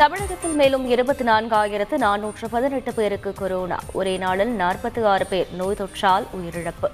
[0.00, 3.78] தமிழகத்தில் மேலும் இருபத்தி நான்காயிரத்து நானூற்று பதினெட்டு பேருக்கு கொரோனா.
[3.92, 6.88] ஒரே நாளில் நாற்பத்தி ஆறு பேர் நோய் தொற்றால் உயிரிழப்பு.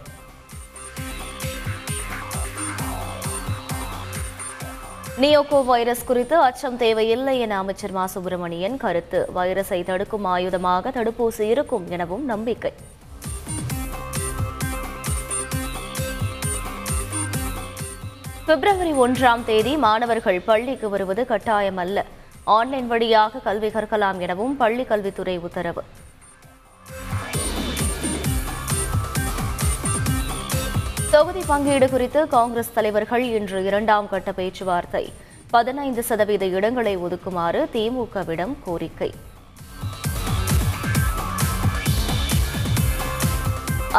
[5.21, 8.07] நியோகோ வைரஸ் குறித்து அச்சம் தேவையில்லை என அமைச்சர் மா.
[8.07, 9.29] சுப்பிரமணியன் கருத்து.
[9.35, 12.73] வைரஸை தடுக்கும் ஆயுதமாக தடுப்பூசி இருக்கும் எனவும் நம்பிக்கை.
[18.47, 22.05] பிப்ரவரி ஒன்றாம் தேதி மாணவர்கள் பள்ளிக்கு வருவது கட்டாயம் அல்ல
[22.55, 25.83] ஆன்லைன் வழியாக கல்வி கற்கலாம் எனவும் பள்ளி கல்வித்துறை உத்தரவு.
[31.11, 35.13] தொகுதி பங்கீடு குறித்து காங்கிரஸ் தலைவர்கள் இன்று இரண்டாம் கட்ட பேச்சுவார்த்தை.
[35.51, 39.13] பதினைந்து சதவீத இடங்களை ஒதுக்குமாறு திமுகவிடம் கோரிக்கை.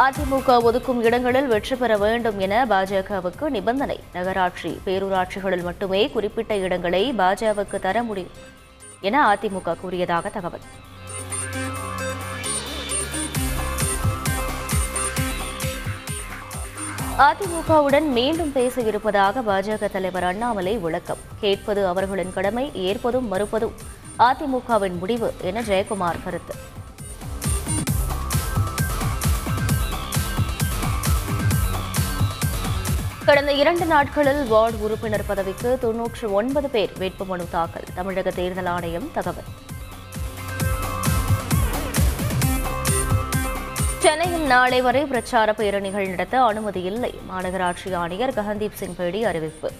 [0.00, 3.96] அதிமுக ஒதுக்கும் இடங்களில் வெற்றி பெற வேண்டும் என பாஜகவுக்கு நிபந்தனை.
[4.12, 8.36] நகராட்சி பேரூராட்சிகளில் மட்டுமே குறிப்பிட்ட இடங்களை பாஜகவுக்கு தர முடியும்
[9.00, 10.64] என அதிமுக கூறியதாக தகவல்.
[17.28, 21.24] அதிமுகவுடன் மீண்டும் பேச இருப்பதாக பாஜக தலைவர் அண்ணாமலை விளக்கம்.
[21.40, 23.76] கேட்பது அவர்களின் கடமை ஏற்பதும் மறுப்பதும்
[24.18, 26.56] அதிமுகவின் முடிவு என ஜெயக்குமார் கருத்து.
[33.28, 37.82] கடந்த இரண்டு நாட்களில் வார்டு உறுப்பினர் பதவிக்கு தொன்னூற்று ஒன்பது பேர் வேட்புமனு தாக்கல்.
[37.94, 39.48] தமிழக தேர்தல் ஆணையம் தகவல்.
[43.98, 47.20] சென்னையில் நாளை வரை பிரச்சார பேரணிகள் நடத்த அனுமதி இல்லை.
[47.30, 49.72] மாநகராட்சி ஆணையர் ககன்தீப் சிங் பேடி அறிவிப்பு.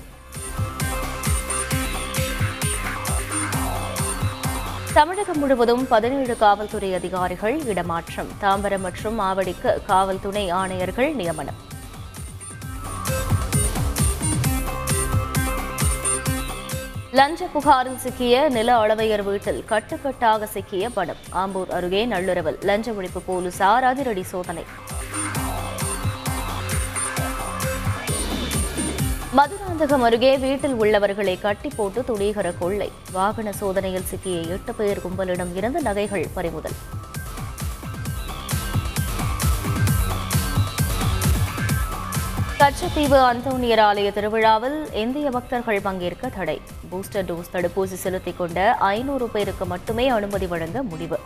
[4.93, 8.29] தமிழகம் முழுவதும் பதினேழு காவல்துறை அதிகாரிகள் இடமாற்றம்.
[8.41, 11.77] தாம்பரம் மற்றும் ஆவடிக்கு காவல் துணை ஆணையர்கள் நியமனம்.
[17.19, 21.21] லஞ்ச புகாரில் சிக்கிய நில அளவையர் வீட்டில் கட்டுக்கட்டாக சிக்கிய பணம்.
[21.43, 24.65] ஆம்பூர் அருகே நள்ளிரவில் லஞ்ச ஒழிப்பு போலீசார் அதிரடி சோதனை.
[29.39, 32.91] மதுராந்தகம் அருகே வீட்டில் உள்ளவர்களை கட்டி போட்டு துணிகர கொள்ளை.
[33.13, 36.79] வாகன சோதனையில் சிக்கிய எட்டு பேர் கும்பலிடம் இருந்து நகைகள் பறிமுதல்.
[42.61, 46.61] கச்சத்தீவு அந்தோனியர் ஆலய திருவிழாவில் இந்திய பக்தர்கள் பங்கேற்க தடை.
[46.91, 51.19] பூஸ்டர் டோஸ் தடுப்பூசி செலுத்திக் கொண்ட ஐநூறு பேருக்கு மட்டுமே அனுமதி வழங்க முடிவு.